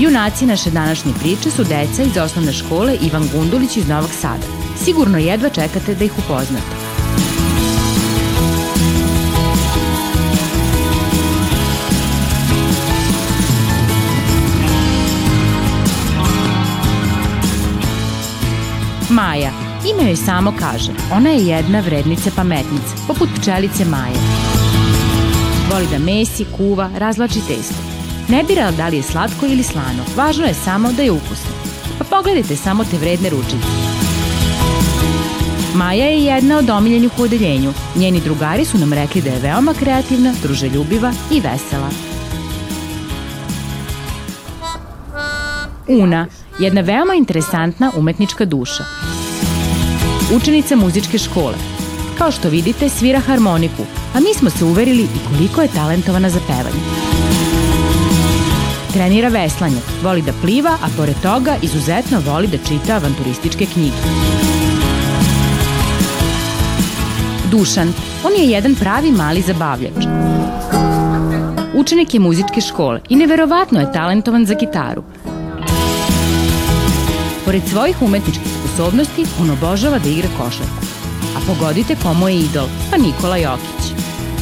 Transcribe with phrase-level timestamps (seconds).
[0.00, 4.46] Junaci naše današnje priče su deca iz osnovne škole Ivan Gundulić iz Novog Sada.
[4.84, 6.66] Sigurno jedva čekate da ih upoznate.
[19.10, 19.50] Maja.
[19.90, 20.92] Ime joj samo kaže.
[21.12, 24.18] Ona je jedna vrednica pametnica, poput pčelice Maje.
[25.72, 27.97] Voli da mesi, kuva, razlači testo.
[28.28, 31.50] Ne bira da li je slatko ili slano, važno je samo da je ukusno.
[31.98, 33.66] Pa pogledajte samo te vredne ručice.
[35.74, 37.72] Maja je jedna od omiljenih u odeljenju.
[37.96, 41.90] Njeni drugari su nam rekli da je veoma kreativna, druželjubiva i vesela.
[45.88, 46.26] Una,
[46.58, 48.84] jedna veoma interesantna umetnička duša.
[50.36, 51.54] Učenica muzičke škole.
[52.18, 53.82] Kao što vidite, svira harmoniku,
[54.14, 57.08] a mi smo se uverili i koliko je talentovana za pevanje.
[58.92, 63.96] Trenira veslanje, voli da pliva, a pored toga izuzetno voli da čita avanturističke knjige.
[67.50, 67.92] Dušan,
[68.24, 70.06] on je jedan pravi mali zabavljač.
[71.74, 75.02] Učenik je muzičke škole i neverovatno je talentovan za gitaru–
[77.48, 80.84] Pored svojih umetničkih sposobnosti, on obožava da igra košarku.
[81.36, 83.97] A pogodite komu je idol, pa Nikola Jokić.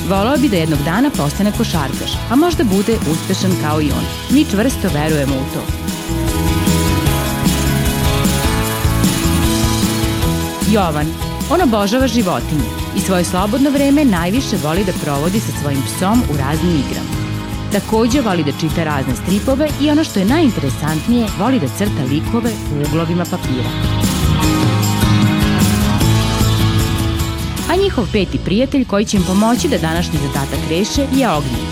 [0.08, 4.04] Volao bi da jednog dana postane košarkaš, a možda bude uspešan kao i on.
[4.30, 5.62] Mi čvrsto verujemo u to.
[10.70, 11.06] Jovan.
[11.50, 16.36] On obožava životinje i svoje slobodno vreme najviše voli da provodi sa svojim psom u
[16.36, 17.10] raznim igrama.
[17.72, 22.50] Takođe voli da čita razne stripove i ono što je najinteresantnije, voli da crta likove
[22.50, 24.05] u uglovima papira.
[27.70, 31.66] A njihov peti prijatelj koji će im pomoći da današnji zadatak reše je Ognjen.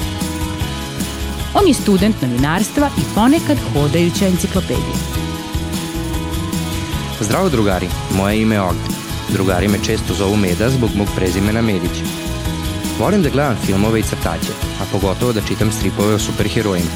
[1.55, 4.99] On je student novinarstva i ponekad hodajuća enciklopedija.
[7.21, 8.95] Zdravo drugari, moje ime je Ognjen.
[9.33, 12.03] Drugari me često zovu Meda zbog mog prezimena Medić.
[12.99, 16.91] Volim da gledam filmove i crtaće, a pogotovo da čitam stripove o superherojima.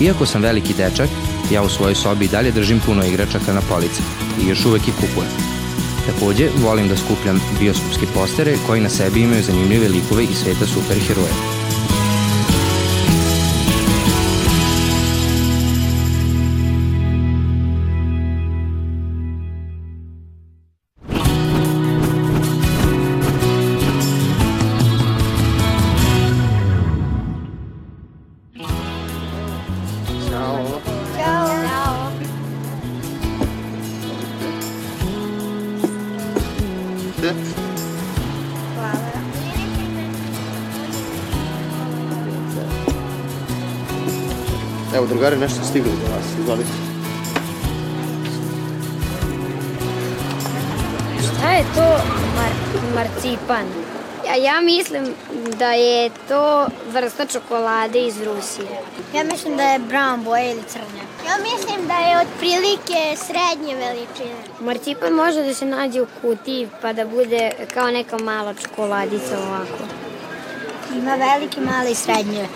[0.00, 1.08] Iako sam veliki dečak,
[1.52, 4.02] ja u svojoj sobi dalje držim puno igračaka na polici
[4.42, 5.61] i još uvek ih kupujem.
[6.06, 11.61] Takođe, volim da skupljam bioskopske postere koji na sebi imaju zanimljive likove i sveta superheroja.
[37.22, 37.30] Evo,
[45.06, 46.24] drugari, nešto stigli do vas.
[46.40, 46.70] Izvolite.
[51.20, 51.98] Šta je to
[52.36, 52.50] mar
[52.94, 53.66] marcipan?
[54.40, 55.14] Ja, mislim
[55.58, 58.80] da je to vrsta čokolade iz Rusije.
[59.14, 61.02] Ja mislim da je brown boje ili crne.
[61.26, 64.42] Ja mislim da je otprilike srednje veličine.
[64.60, 69.84] Marcipan može da se nađe u kutiji pa da bude kao neka mala čokoladica ovako.
[70.94, 72.48] Ima velike, male i srednje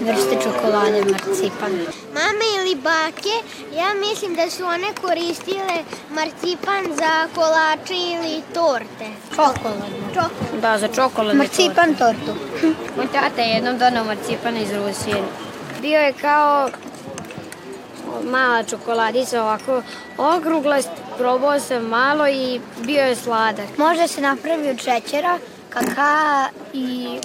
[0.00, 1.72] vrste čokolade, marcipan.
[2.14, 3.36] Mame ili bake,
[3.76, 9.06] ja mislim da su one koristile marcipan za kolače ili torte.
[9.30, 9.86] Čokoladne.
[10.14, 10.60] Čokolad.
[10.60, 12.20] Da, za čokoladne Marcipan torte.
[12.26, 12.74] tortu.
[12.96, 15.22] Moj tata je jednom donao marcipan iz Rusije.
[15.82, 16.70] Bio je kao
[18.24, 19.82] mala čokoladica ovako
[20.18, 20.78] okrugla,
[21.18, 23.78] probao sam malo i bio je sladak.
[23.78, 25.38] Može se napravi od šećera,
[25.70, 27.18] kakaa i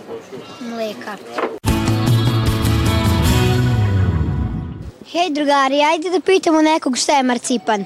[0.59, 1.17] mleka.
[5.11, 7.85] Hej drugari, ajde da pitamo nekog šta je marcipan.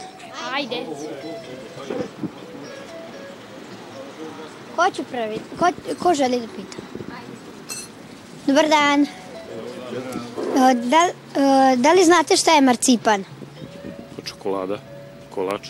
[0.53, 0.85] Ajde.
[4.75, 5.39] Ko će prvi?
[5.59, 6.77] Ko, ko želi da pita?
[8.47, 9.05] Dobar dan.
[10.83, 11.09] Da,
[11.75, 13.23] da li znate šta je marcipan?
[14.25, 14.77] Čokolada,
[15.35, 15.69] kolač,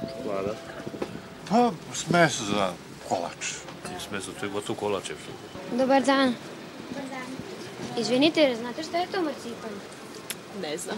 [0.00, 0.54] čokolada.
[1.48, 2.72] Pa, smeso za
[3.08, 3.54] kolač.
[3.96, 5.10] I smeso, to je gotovo kolač.
[5.72, 6.34] Dobar dan.
[6.90, 7.30] Dobar dan.
[7.98, 9.70] Izvinite, znate šta je to marcipan?
[10.62, 10.96] Ne znam.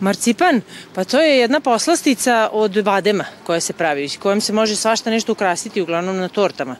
[0.00, 0.60] Marcipan?
[0.94, 5.32] Pa to je jedna poslastica od badema koja se pravi, kojom se može svašta nešto
[5.32, 6.76] ukrasiti, uglavnom na tortama.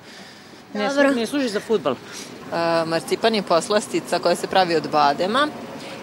[0.75, 1.15] Ne, Dobro.
[1.15, 1.93] ne služi za futbal.
[1.93, 1.97] E,
[2.85, 5.49] marcipan je poslastica koja se pravi od badema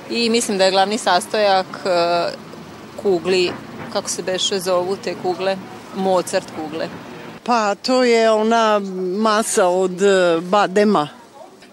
[0.10, 1.90] i mislim da je glavni sastojak e,
[3.02, 3.52] kugli,
[3.94, 5.58] kako se beše zovu te kugle?
[5.96, 6.88] Mozart kugle.
[7.44, 8.82] Pa to je ona
[9.18, 11.08] masa od e, badema.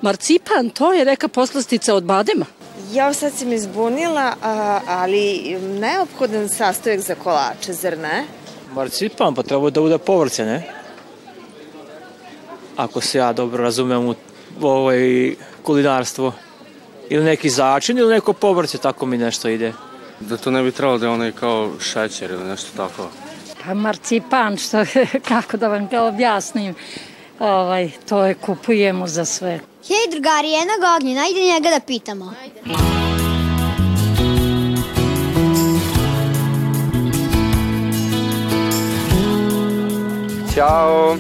[0.03, 2.47] Marcipan, to je neka poslastica od badema.
[2.95, 8.25] Ja sad si me zbunila, a, ali neophodan sastojak za kolače, zar ne?
[8.75, 10.63] Marcipan, pa treba da bude povrće, ne?
[12.77, 14.15] Ako se ja dobro razumem u
[14.63, 16.33] ovaj kulinarstvo.
[17.09, 19.73] Ili neki začin ili neko povrće, tako mi nešto ide.
[20.21, 23.09] Da to ne bi trebalo da je onaj kao šećer ili nešto tako.
[23.65, 24.85] Pa marcipan, što,
[25.29, 26.75] kako da vam ga objasnim,
[27.39, 29.61] ovaj, to je kupujemo za sve.
[29.89, 32.35] Hej, drugari, jednog ognjena, ajde njega da pitamo.
[40.55, 41.17] Ćao!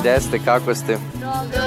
[0.00, 0.98] Gde ste, kako ste?
[1.14, 1.60] Dobro.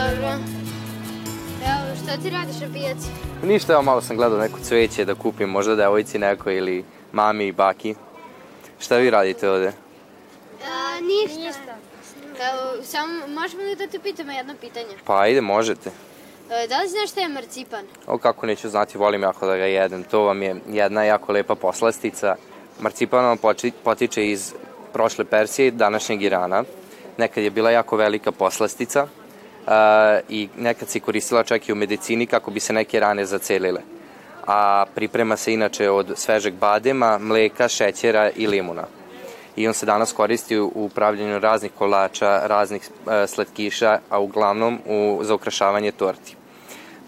[1.63, 3.07] Evo, šta ti radiš na pijaci?
[3.43, 7.51] Ništa, evo malo sam gledao neko cveće da kupim, možda devojci neko ili mami i
[7.51, 7.95] baki.
[8.79, 9.67] Šta vi radite ovde?
[9.67, 11.39] A, ništa.
[11.39, 11.77] ništa.
[12.51, 14.95] Evo, samo, možemo li da te pitamo jedno pitanje?
[15.05, 15.91] Pa ajde, možete.
[16.51, 17.85] E, da li znaš šta je marcipan?
[18.07, 20.03] O, kako neću znati, volim jako da ga jedem.
[20.03, 22.35] To vam je jedna jako lepa poslastica.
[22.79, 23.37] Marcipan vam
[23.83, 24.53] potiče iz
[24.93, 26.63] prošle Persije i današnjeg Irana.
[27.17, 29.71] Nekad je bila jako velika poslastica uh,
[30.29, 33.81] i nekad se koristila čak i u medicini kako bi se neke rane zacelile.
[34.47, 38.85] A priprema se inače od svežeg badema, mleka, šećera i limuna.
[39.55, 45.19] I on se danas koristi u upravljanju raznih kolača, raznih uh, slatkiša, a uglavnom u,
[45.21, 46.36] za ukrašavanje torti.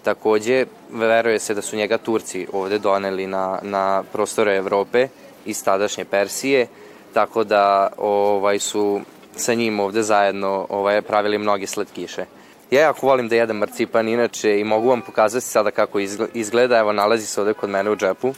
[0.02, 5.08] Takođe, veruje se da su njega Turci ovde doneli na, na prostore Evrope
[5.44, 6.66] iz tadašnje Persije,
[7.14, 9.00] tako da ovaj su
[9.36, 12.24] sa njim ovde zajedno ovaj, pravili mnoge slatkiše.
[12.70, 16.78] Ja jako volim da jedem marcipan inače i mogu vam pokazati sada kako izgle- izgleda,
[16.78, 18.34] evo nalazi se ovde kod mene u džepu.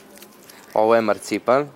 [0.75, 1.69] Ovo je marcipan,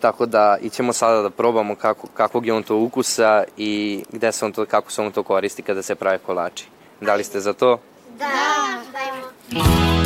[0.00, 4.44] tako da ićemo sada da probamo kako, kakvog je on to ukusa i gde se
[4.44, 6.66] on to, kako se on to koristi kada se prave kolači.
[7.00, 7.78] Da li ste za to?
[8.18, 10.03] Da, dajmo.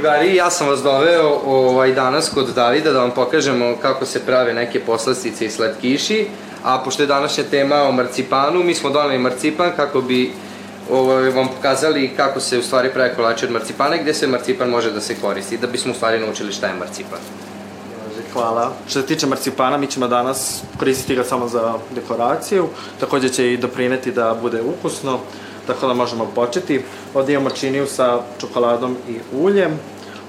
[0.00, 4.54] Drugari, ja sam vas doveo ovaj, danas kod Davida da vam pokažemo kako se prave
[4.54, 6.26] neke poslastice i slatkiši,
[6.64, 10.32] a pošto je današnja tema o marcipanu, mi smo doneli marcipan kako bi
[10.90, 14.68] ovaj, vam pokazali kako se u stvari prave kolači od marcipana i gde se marcipan
[14.68, 17.18] može da se koristi, da bismo u stvari naučili šta je marcipan.
[18.32, 18.72] Hvala.
[18.88, 22.68] Što se tiče marcipana, mi ćemo danas koristiti ga samo za dekoraciju.
[23.00, 25.18] Takođe će i doprineti da bude ukusno,
[25.66, 26.82] tako da možemo početi.
[27.14, 29.78] Ovde imamo činiju sa čokoladom i uljem.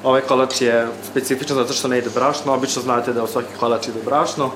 [0.04, 2.54] Ovaj kolač je specifičan zato što ne ide brašno.
[2.54, 4.52] Obično znate da u svaki kolač ide brašno.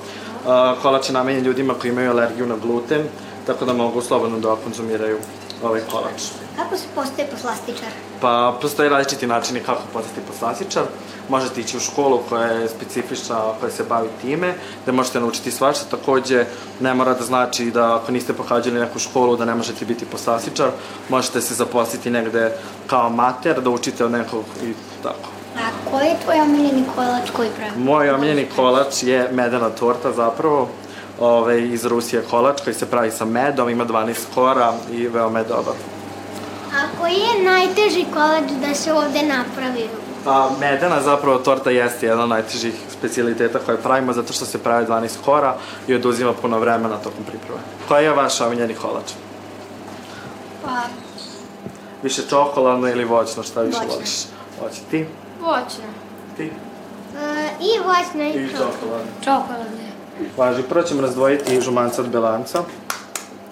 [0.82, 3.02] Kolač je namenjen ljudima koji imaju alergiju na gluten,
[3.46, 5.18] tako da mogu slobodno da konzumiraju
[5.64, 6.22] ovaj kolač.
[6.56, 7.90] Kako se postaje poslastičar?
[8.22, 10.84] Pa, postoje različiti načini kako postati poslastičar.
[11.30, 15.98] Možete ići u školu koja je specifična, koja se bavi time, gde možete naučiti svašta.
[15.98, 16.46] Takođe,
[16.80, 20.70] ne mora da znači da ako niste pohađali neku školu da ne možete biti poslastičar.
[21.10, 22.52] Možete se zaposliti negde
[22.88, 25.30] kao amater, da učite od nekog i tako.
[25.58, 27.72] A koji je tvoj omiljeni kolač koji pravi?
[27.78, 30.70] Moj omiljeni kolač je medena torta zapravo.
[31.20, 35.46] Ove, iz Rusije kolač koji se pravi sa medom, ima 12 kora i veoma je
[35.46, 35.74] dobar.
[36.74, 39.90] A koji je najteži kolač da se ovde napravi?
[40.26, 44.86] A medena zapravo torta jeste jedna od najtežih specialiteta koje pravimo zato što se pravi
[44.86, 45.56] 12 kora
[45.88, 47.62] i oduzima puno vremena tokom priprave.
[47.88, 49.12] Koji je vaš omiljeni kolač?
[50.66, 50.82] Pa,
[52.04, 53.94] Više čokoladno ili voćno, šta više Voćno.
[53.94, 54.12] voliš?
[54.62, 54.82] Voće.
[54.92, 55.06] Ti?
[55.42, 55.86] Voćno.
[56.38, 56.44] Ti?
[56.44, 59.12] e, i voćno i, I čokoladno.
[59.24, 59.95] Čokoladne.
[60.38, 62.64] Važi, prvo ćemo razdvojiti žumanca od belanca.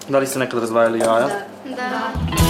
[0.08, 1.28] Da li ste nekad razdvajali jaja?
[1.64, 2.12] Da.
[2.40, 2.43] U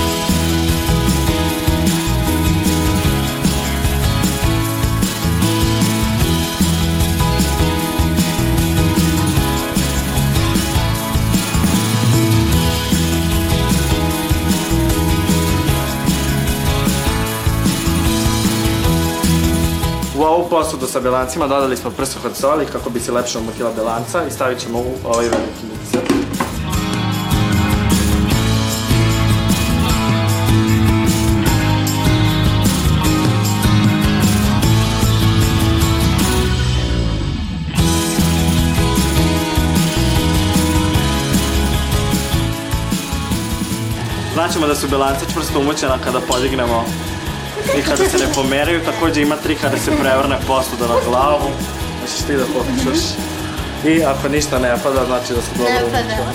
[20.45, 24.25] ovu posudu sa belancima dodali smo prsuh od soli kako bi se lepše umutila belanca
[24.29, 26.01] i stavit ćemo u ovaj veliki mikser.
[44.35, 46.85] Znaćemo da su belance čvrsto umućena kada podignemo
[47.79, 48.85] i kada se ne pomeraju.
[48.85, 51.51] Takođe ima tri kada se prevrne posuda na glavu.
[52.01, 53.05] Hoćeš ti da pokušaš?
[53.87, 56.33] I ako ništa ne pada, znači da su dobro Ne pada.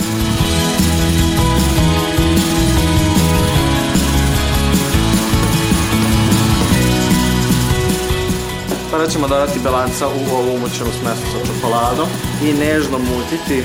[8.90, 12.08] Sada ćemo dodati belanca u ovu umućenu smesu sa čokoladom
[12.44, 13.64] i nežno mutiti.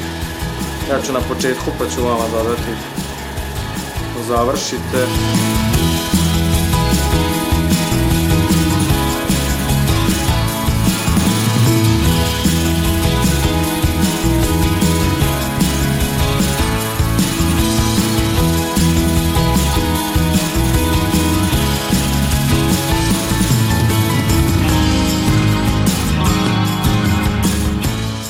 [0.89, 2.71] Ja ću na početku pa ću vama dodati
[4.27, 5.07] završite.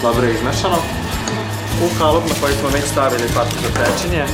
[0.05, 0.75] Dobro izmešano.
[1.85, 4.25] U kalup na koji smo već stavili patu za pečenje,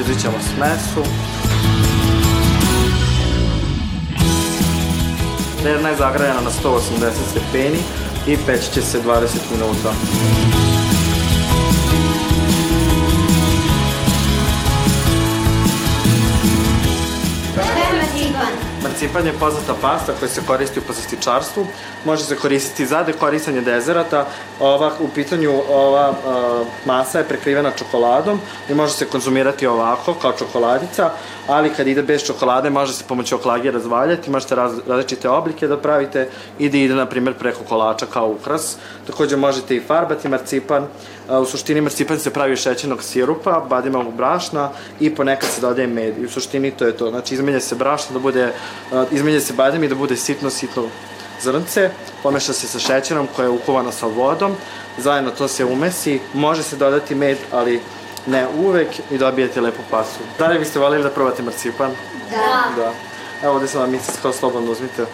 [0.00, 1.10] izlićemo smesu.
[5.62, 6.80] Derna je zagrajana na 180
[7.30, 7.78] stepeni
[8.26, 9.92] i peći će se 20 minuta.
[18.94, 19.26] Marcipan?
[19.26, 21.66] Je poznata pasta koja se koristi u poslastičarstvu.
[22.04, 24.26] Može se koristiti za dekorisanje dezerata.
[24.60, 30.32] Ova, u pitanju ova uh, masa je prekrivena čokoladom i može se konzumirati ovako, kao
[30.32, 31.10] čokoladica,
[31.48, 35.76] ali kad ide bez čokolade može se pomoću oklagije razvaljati, možete raz, različite oblike da
[35.76, 38.76] pravite i da ide, na primjer, preko kolača kao ukras.
[39.06, 40.86] Takođe možete i farbati marcipan.
[41.28, 46.18] U suštini marcipan se pravi šećernog sirupa, bademavog brašna i ponekad se dodaje med.
[46.18, 47.10] I u suštini to je to.
[47.10, 48.52] Znači, izmenja se brašno da bude,
[49.10, 50.88] izmenja se badem i da bude sitno, sitno
[51.42, 51.90] zrnce,
[52.22, 54.56] pomeša se sa šećerom koja je ukuvana sa vodom,
[54.98, 57.80] zajedno to se umesi, može se dodati med, ali
[58.26, 60.20] ne uvek i dobijete lepu pasu.
[60.38, 61.90] Da li biste voljeli da probate marcipan?
[62.30, 62.82] Da.
[62.82, 62.92] Da.
[63.42, 65.06] Evo ovde sam vam misli kao slobodno uzmite.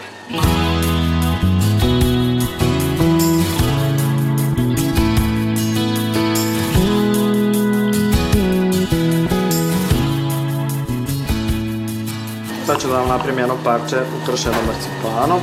[12.70, 15.40] Sad ću da vam napravim jedno parče ukrašeno marcipanom.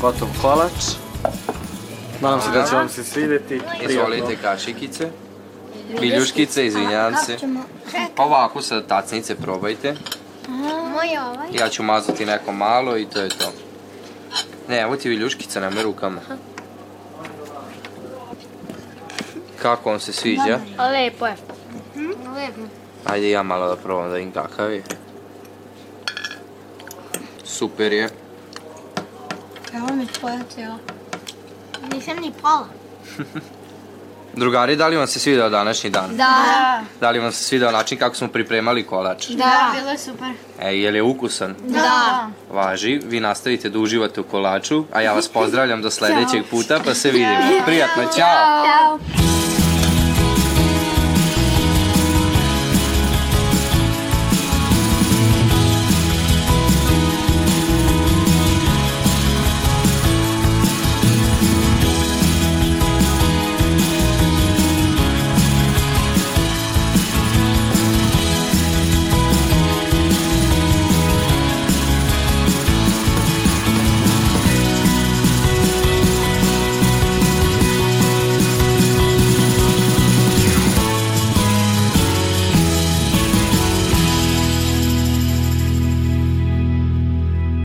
[0.00, 0.72] Gotov kolač.
[2.20, 3.60] Nadam se da će vam se svideti.
[3.88, 5.10] Izvolite kašikice.
[6.00, 7.36] Viljuškice, izvinjavam se.
[8.16, 9.94] Ovako sa tacnice probajte.
[10.48, 11.48] Moj ovaj.
[11.52, 13.52] Ja ću mazati neko malo i to je to.
[14.68, 16.20] Ne, evo ti viljuškica, nemoj rukama.
[19.62, 20.58] Kako vam se sviđa?
[20.92, 21.36] Lepo je.
[22.36, 22.60] Lepo.
[23.04, 24.82] Ajde ja malo da probam da vidim kakav je.
[27.44, 28.08] Super je.
[29.74, 30.78] Evo mi tvoja cijela.
[31.92, 32.66] Nisam ni pola.
[34.34, 36.16] Drugari, da li vam se svidao današnji dan?
[36.16, 36.80] Da.
[37.00, 39.28] Da li vam se svidao način kako smo pripremali kolač?
[39.28, 39.72] Da.
[39.78, 40.28] Bilo je super.
[40.60, 41.54] E, je li ukusan?
[41.68, 42.28] Da.
[42.50, 46.94] Važi, vi nastavite da uživate u kolaču, a ja vas pozdravljam do sledećeg puta, pa
[46.94, 47.64] se vidimo.
[47.66, 48.64] Prijatno, ćao!
[48.66, 49.19] Ćao.